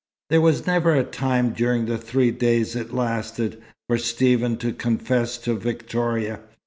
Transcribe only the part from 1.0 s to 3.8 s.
time during the three days it lasted,